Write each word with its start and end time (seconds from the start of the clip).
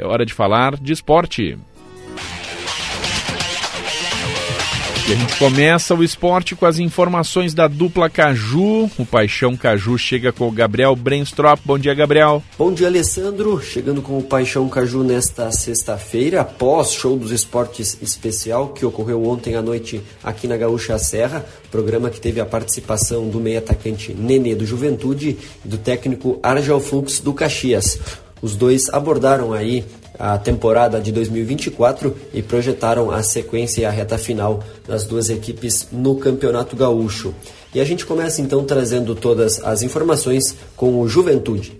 É 0.00 0.06
hora 0.06 0.24
de 0.24 0.32
falar 0.32 0.76
de 0.78 0.94
esporte. 0.94 1.58
E 5.06 5.12
a 5.12 5.16
gente 5.16 5.36
começa 5.38 5.94
o 5.94 6.02
esporte 6.02 6.56
com 6.56 6.64
as 6.64 6.78
informações 6.78 7.52
da 7.52 7.68
dupla 7.68 8.08
Caju. 8.08 8.88
O 8.96 9.04
Paixão 9.04 9.54
Caju 9.54 9.98
chega 9.98 10.32
com 10.32 10.48
o 10.48 10.50
Gabriel 10.50 10.96
Brenstrop. 10.96 11.60
Bom 11.66 11.78
dia, 11.78 11.92
Gabriel. 11.92 12.42
Bom 12.56 12.72
dia, 12.72 12.86
Alessandro. 12.86 13.60
Chegando 13.60 14.00
com 14.00 14.16
o 14.16 14.22
Paixão 14.22 14.66
Caju 14.70 15.02
nesta 15.02 15.52
sexta-feira, 15.52 16.40
após 16.40 16.92
show 16.92 17.18
dos 17.18 17.30
esportes 17.30 17.98
especial 18.00 18.68
que 18.68 18.86
ocorreu 18.86 19.26
ontem 19.26 19.54
à 19.54 19.60
noite 19.60 20.00
aqui 20.24 20.48
na 20.48 20.56
Gaúcha 20.56 20.96
Serra. 20.96 21.44
Programa 21.70 22.08
que 22.08 22.20
teve 22.20 22.40
a 22.40 22.46
participação 22.46 23.28
do 23.28 23.38
meio-atacante 23.38 24.14
Nenê 24.14 24.54
do 24.54 24.64
Juventude 24.64 25.36
e 25.62 25.68
do 25.68 25.76
técnico 25.76 26.40
Argel 26.42 26.80
Fux 26.80 27.20
do 27.20 27.34
Caxias. 27.34 27.98
Os 28.42 28.56
dois 28.56 28.88
abordaram 28.88 29.52
aí 29.52 29.84
a 30.18 30.36
temporada 30.36 31.00
de 31.00 31.10
2024 31.12 32.14
e 32.34 32.42
projetaram 32.42 33.10
a 33.10 33.22
sequência 33.22 33.80
e 33.80 33.84
a 33.86 33.90
reta 33.90 34.18
final 34.18 34.62
das 34.86 35.04
duas 35.04 35.30
equipes 35.30 35.88
no 35.90 36.16
Campeonato 36.16 36.76
Gaúcho. 36.76 37.34
E 37.74 37.80
a 37.80 37.84
gente 37.84 38.04
começa 38.04 38.42
então 38.42 38.64
trazendo 38.64 39.14
todas 39.14 39.64
as 39.64 39.82
informações 39.82 40.54
com 40.76 41.00
o 41.00 41.08
Juventude. 41.08 41.78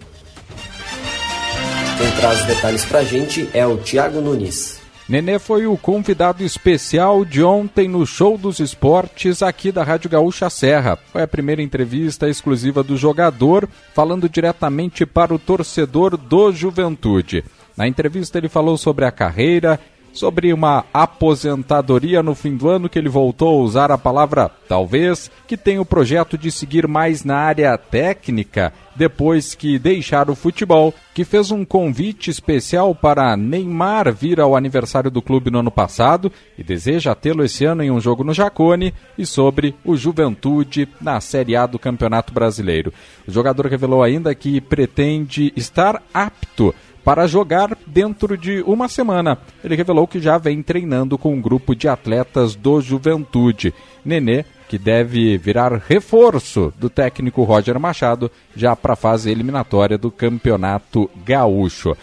Quem 1.99 2.11
traz 2.13 2.41
os 2.41 2.47
detalhes 2.47 2.85
para 2.85 3.01
a 3.01 3.05
gente 3.05 3.49
é 3.53 3.67
o 3.67 3.77
Thiago 3.77 4.23
Nunes. 4.23 4.80
Nenê 5.11 5.41
foi 5.41 5.67
o 5.67 5.77
convidado 5.77 6.45
especial 6.45 7.25
de 7.25 7.43
ontem 7.43 7.89
no 7.89 8.07
Show 8.07 8.39
dos 8.39 8.61
Esportes 8.61 9.43
aqui 9.43 9.73
da 9.73 9.83
Rádio 9.83 10.09
Gaúcha 10.09 10.49
Serra. 10.49 10.97
Foi 11.11 11.21
a 11.21 11.27
primeira 11.27 11.61
entrevista 11.61 12.29
exclusiva 12.29 12.81
do 12.85 12.97
jogador, 12.97 13.69
falando 13.93 14.29
diretamente 14.29 15.05
para 15.05 15.35
o 15.35 15.39
torcedor 15.39 16.17
do 16.17 16.53
Juventude. 16.53 17.45
Na 17.77 17.89
entrevista, 17.89 18.39
ele 18.39 18.49
falou 18.49 18.79
sobre 18.79 19.05
a 19.05 19.11
carreira, 19.11 19.81
sobre 20.13 20.53
uma 20.53 20.85
aposentadoria 20.93 22.23
no 22.23 22.35
fim 22.35 22.57
do 22.57 22.69
ano, 22.69 22.89
que 22.89 22.99
ele 22.99 23.09
voltou 23.09 23.49
a 23.61 23.63
usar 23.63 23.91
a 23.91 23.99
palavra 23.99 24.51
talvez, 24.69 25.31
que 25.47 25.57
tem 25.57 25.79
o 25.79 25.85
projeto 25.85 26.39
de 26.39 26.51
seguir 26.51 26.87
mais 26.87 27.25
na 27.25 27.37
área 27.37 27.77
técnica 27.77 28.73
depois 28.95 29.55
que 29.55 29.79
deixar 29.79 30.29
o 30.29 30.35
futebol, 30.35 30.93
que 31.15 31.25
fez 31.25 31.51
um 31.51 31.65
convite 31.65 32.31
especial 32.31 32.95
para 32.95 33.37
Neymar 33.37 34.13
vir 34.13 34.39
ao 34.41 34.55
aniversário 34.55 35.11
do 35.11 35.23
clube 35.23 35.51
no 35.51 35.61
ano 35.61 35.71
passado 35.71 36.31
e 36.59 36.63
deseja 36.63 37.15
tê-lo 37.15 37.43
esse 37.43 37.65
ano 37.65 37.83
em 37.83 37.91
um 37.91 37.99
jogo 37.99 38.23
no 38.23 38.35
Jacone 38.35 38.93
e 39.17 39.25
sobre 39.25 39.75
o 39.85 39.97
Juventude 39.97 40.87
na 41.01 41.19
Série 41.21 41.57
A 41.57 41.65
do 41.65 41.79
Campeonato 41.79 42.33
Brasileiro. 42.33 42.93
O 43.27 43.33
jogador 43.33 43.67
revelou 43.67 44.03
ainda 44.03 44.35
que 44.35 44.61
pretende 44.61 45.53
estar 45.57 46.03
apto 46.13 46.75
para 47.05 47.27
jogar 47.27 47.77
dentro 47.87 48.37
de 48.37 48.63
uma 48.63 48.89
semana. 48.89 49.39
Ele 49.65 49.77
revelou 49.77 50.07
que 50.07 50.21
já 50.21 50.39
vem 50.39 50.63
treinando 50.63 51.17
com 51.17 51.35
um 51.35 51.41
grupo 51.41 51.75
de 51.75 51.89
atletas 51.89 52.55
do 52.55 52.81
Juventude. 52.81 53.75
Nenê, 54.05 54.45
que 54.69 54.79
deve 54.79 55.37
virar 55.37 55.73
reforço 55.75 56.73
do 56.79 56.89
técnico 56.89 57.43
Roger 57.43 57.79
Machado 57.81 58.31
já 58.55 58.77
para 58.77 58.93
a 58.93 58.97
fase 58.97 59.31
eliminatória 59.31 59.99
do 59.99 60.11
Campeonato 60.11 61.11
Gaúcho. 61.25 61.97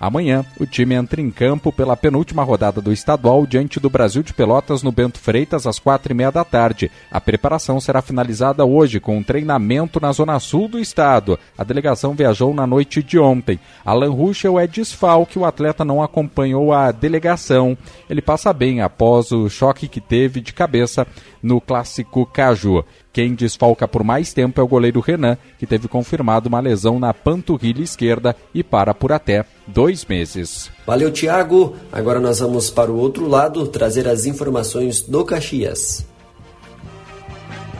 Amanhã, 0.00 0.44
o 0.60 0.64
time 0.64 0.94
entra 0.94 1.20
em 1.20 1.30
campo 1.30 1.72
pela 1.72 1.96
penúltima 1.96 2.44
rodada 2.44 2.80
do 2.80 2.92
estadual 2.92 3.44
diante 3.44 3.80
do 3.80 3.90
Brasil 3.90 4.22
de 4.22 4.32
Pelotas 4.32 4.82
no 4.82 4.92
Bento 4.92 5.18
Freitas 5.18 5.66
às 5.66 5.78
quatro 5.78 6.12
e 6.12 6.14
meia 6.14 6.30
da 6.30 6.44
tarde. 6.44 6.90
A 7.10 7.20
preparação 7.20 7.80
será 7.80 8.00
finalizada 8.00 8.64
hoje 8.64 9.00
com 9.00 9.18
um 9.18 9.22
treinamento 9.22 10.00
na 10.00 10.12
zona 10.12 10.38
sul 10.38 10.68
do 10.68 10.78
estado. 10.78 11.38
A 11.56 11.64
delegação 11.64 12.14
viajou 12.14 12.54
na 12.54 12.66
noite 12.66 13.02
de 13.02 13.18
ontem. 13.18 13.58
Alan 13.84 14.10
Ruschel 14.10 14.58
é 14.58 14.66
desfalque, 14.66 15.38
o 15.38 15.44
atleta 15.44 15.84
não 15.84 16.00
acompanhou 16.00 16.72
a 16.72 16.92
delegação. 16.92 17.76
Ele 18.08 18.22
passa 18.22 18.52
bem 18.52 18.80
após 18.80 19.32
o 19.32 19.48
choque 19.48 19.88
que 19.88 20.00
teve 20.00 20.40
de 20.40 20.52
cabeça 20.52 21.06
no 21.42 21.60
clássico 21.60 22.24
Caju. 22.24 22.84
Quem 23.18 23.34
desfalca 23.34 23.88
por 23.88 24.04
mais 24.04 24.32
tempo 24.32 24.60
é 24.60 24.62
o 24.62 24.68
goleiro 24.68 25.00
Renan, 25.00 25.36
que 25.58 25.66
teve 25.66 25.88
confirmado 25.88 26.48
uma 26.48 26.60
lesão 26.60 27.00
na 27.00 27.12
panturrilha 27.12 27.82
esquerda 27.82 28.36
e 28.54 28.62
para 28.62 28.94
por 28.94 29.10
até 29.10 29.44
dois 29.66 30.04
meses. 30.04 30.70
Valeu, 30.86 31.10
Thiago. 31.10 31.74
Agora 31.90 32.20
nós 32.20 32.38
vamos 32.38 32.70
para 32.70 32.92
o 32.92 32.96
outro 32.96 33.26
lado 33.26 33.66
trazer 33.66 34.06
as 34.06 34.24
informações 34.24 35.00
do 35.00 35.24
Caxias. 35.24 36.06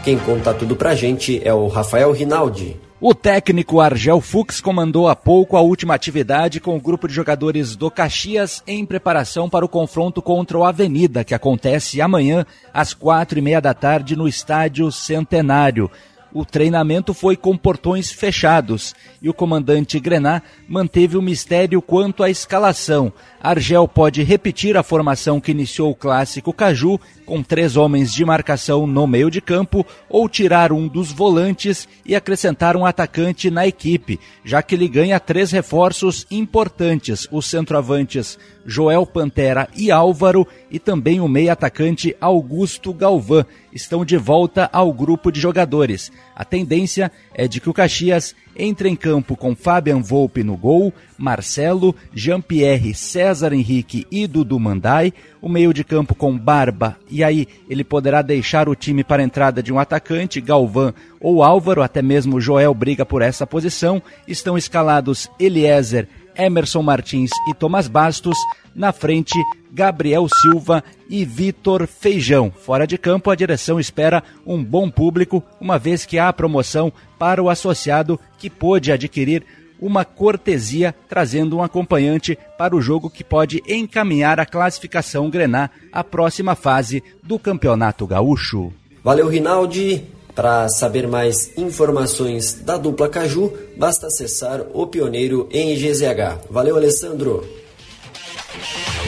Quem 0.02 0.18
conta 0.18 0.52
tudo 0.52 0.74
pra 0.74 0.96
gente 0.96 1.40
é 1.44 1.54
o 1.54 1.68
Rafael 1.68 2.10
Rinaldi. 2.10 2.76
O 3.00 3.14
técnico 3.14 3.80
Argel 3.80 4.20
Fux 4.20 4.60
comandou 4.60 5.06
há 5.06 5.14
pouco 5.14 5.56
a 5.56 5.60
última 5.60 5.94
atividade 5.94 6.58
com 6.58 6.76
o 6.76 6.80
grupo 6.80 7.06
de 7.06 7.14
jogadores 7.14 7.76
do 7.76 7.88
Caxias 7.92 8.60
em 8.66 8.84
preparação 8.84 9.48
para 9.48 9.64
o 9.64 9.68
confronto 9.68 10.20
contra 10.20 10.58
o 10.58 10.64
Avenida, 10.64 11.22
que 11.22 11.32
acontece 11.32 12.00
amanhã 12.00 12.44
às 12.74 12.92
quatro 12.94 13.38
e 13.38 13.42
meia 13.42 13.60
da 13.60 13.72
tarde 13.72 14.16
no 14.16 14.26
Estádio 14.26 14.90
Centenário. 14.90 15.88
O 16.32 16.44
treinamento 16.44 17.14
foi 17.14 17.36
com 17.36 17.56
portões 17.56 18.10
fechados 18.10 18.94
e 19.22 19.30
o 19.30 19.34
comandante 19.34 19.98
Grená 19.98 20.42
manteve 20.68 21.16
o 21.16 21.22
mistério 21.22 21.80
quanto 21.80 22.22
à 22.22 22.28
escalação. 22.28 23.12
Argel 23.40 23.88
pode 23.88 24.22
repetir 24.22 24.76
a 24.76 24.82
formação 24.82 25.40
que 25.40 25.52
iniciou 25.52 25.90
o 25.90 25.94
clássico 25.94 26.52
Caju, 26.52 27.00
com 27.24 27.42
três 27.42 27.76
homens 27.76 28.12
de 28.12 28.24
marcação 28.24 28.86
no 28.86 29.06
meio 29.06 29.30
de 29.30 29.40
campo, 29.40 29.86
ou 30.08 30.28
tirar 30.28 30.72
um 30.72 30.86
dos 30.86 31.12
volantes 31.12 31.88
e 32.04 32.14
acrescentar 32.14 32.76
um 32.76 32.84
atacante 32.84 33.50
na 33.50 33.66
equipe, 33.66 34.20
já 34.44 34.62
que 34.62 34.74
ele 34.74 34.88
ganha 34.88 35.20
três 35.20 35.50
reforços 35.50 36.26
importantes: 36.30 37.26
os 37.30 37.46
centroavantes 37.46 38.38
Joel 38.66 39.06
Pantera 39.06 39.68
e 39.74 39.90
Álvaro 39.90 40.46
e 40.70 40.78
também 40.78 41.20
o 41.20 41.28
meio 41.28 41.50
atacante 41.50 42.14
Augusto 42.20 42.92
Galvão 42.92 43.46
estão 43.78 44.04
de 44.04 44.16
volta 44.16 44.68
ao 44.72 44.92
grupo 44.92 45.30
de 45.30 45.40
jogadores. 45.40 46.10
A 46.34 46.44
tendência 46.44 47.10
é 47.32 47.46
de 47.46 47.60
que 47.60 47.70
o 47.70 47.72
Caxias 47.72 48.34
entre 48.58 48.88
em 48.88 48.96
campo 48.96 49.36
com 49.36 49.54
Fabian 49.54 50.00
Volpe 50.00 50.42
no 50.42 50.56
gol, 50.56 50.92
Marcelo, 51.16 51.94
Jean-Pierre, 52.12 52.92
César 52.92 53.52
Henrique 53.52 54.04
e 54.10 54.26
Dudu 54.26 54.58
Mandai, 54.58 55.12
o 55.40 55.48
meio 55.48 55.72
de 55.72 55.84
campo 55.84 56.12
com 56.12 56.36
Barba, 56.36 56.96
e 57.08 57.22
aí 57.22 57.46
ele 57.70 57.84
poderá 57.84 58.20
deixar 58.20 58.68
o 58.68 58.74
time 58.74 59.04
para 59.04 59.22
a 59.22 59.24
entrada 59.24 59.62
de 59.62 59.72
um 59.72 59.78
atacante, 59.78 60.40
Galvão 60.40 60.92
ou 61.20 61.44
Álvaro, 61.44 61.82
até 61.82 62.02
mesmo 62.02 62.40
Joel 62.40 62.74
briga 62.74 63.06
por 63.06 63.22
essa 63.22 63.46
posição, 63.46 64.02
estão 64.26 64.58
escalados 64.58 65.30
Eliezer, 65.38 66.08
Emerson 66.36 66.82
Martins 66.82 67.30
e 67.48 67.54
Thomas 67.54 67.86
Bastos, 67.86 68.36
na 68.74 68.92
frente 68.92 69.34
Gabriel 69.72 70.26
Silva 70.28 70.82
e 71.08 71.24
Vitor 71.24 71.86
Feijão. 71.86 72.50
Fora 72.50 72.86
de 72.86 72.98
campo, 72.98 73.30
a 73.30 73.34
direção 73.34 73.78
espera 73.78 74.22
um 74.46 74.62
bom 74.62 74.90
público, 74.90 75.42
uma 75.60 75.78
vez 75.78 76.04
que 76.04 76.18
há 76.18 76.32
promoção 76.32 76.92
para 77.18 77.42
o 77.42 77.50
associado 77.50 78.18
que 78.38 78.48
pôde 78.48 78.92
adquirir 78.92 79.44
uma 79.80 80.04
cortesia 80.04 80.94
trazendo 81.08 81.56
um 81.56 81.62
acompanhante 81.62 82.36
para 82.56 82.74
o 82.74 82.80
jogo 82.80 83.08
que 83.08 83.22
pode 83.22 83.62
encaminhar 83.66 84.40
a 84.40 84.46
classificação 84.46 85.30
Grená 85.30 85.70
à 85.92 86.02
próxima 86.02 86.54
fase 86.54 87.02
do 87.22 87.38
Campeonato 87.38 88.06
Gaúcho. 88.06 88.72
Valeu, 89.02 89.28
Rinaldi. 89.28 90.04
Para 90.34 90.68
saber 90.68 91.08
mais 91.08 91.56
informações 91.58 92.54
da 92.54 92.76
dupla 92.76 93.08
Caju, 93.08 93.52
basta 93.76 94.06
acessar 94.06 94.64
o 94.72 94.86
Pioneiro 94.86 95.48
em 95.50 95.74
GZH. 95.74 96.46
Valeu, 96.48 96.76
Alessandro. 96.76 97.44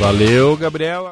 Valeu, 0.00 0.56
Gabriel. 0.56 1.08